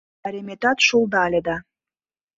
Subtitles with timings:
[0.23, 1.55] Пайреметат шулдале да.